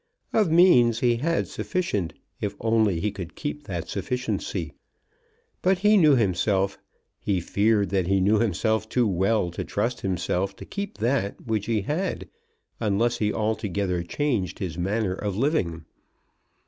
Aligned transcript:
Of 0.33 0.49
means 0.49 1.01
he 1.01 1.17
had 1.17 1.47
sufficient, 1.47 2.15
if 2.39 2.55
only 2.59 2.99
he 2.99 3.11
could 3.11 3.35
keep 3.35 3.65
that 3.67 3.87
sufficiency. 3.87 4.73
But 5.61 5.77
he 5.77 5.95
knew 5.95 6.15
himself, 6.15 6.79
he 7.19 7.39
feared 7.39 7.89
that 7.91 8.07
he 8.07 8.19
knew 8.19 8.39
himself 8.39 8.89
too 8.89 9.05
well 9.05 9.51
to 9.51 9.63
trust 9.63 10.01
himself 10.01 10.55
to 10.55 10.65
keep 10.65 10.97
that 10.97 11.45
which 11.45 11.67
he 11.67 11.81
had 11.81 12.27
unless 12.79 13.19
he 13.19 13.31
altogether 13.31 14.01
changed 14.01 14.57
his 14.57 14.75
manner 14.75 15.13
of 15.13 15.37
living. 15.37 15.85